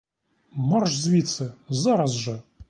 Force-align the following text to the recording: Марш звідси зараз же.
Марш 0.57 0.95
звідси 0.95 1.51
зараз 1.69 2.11
же. 2.13 2.39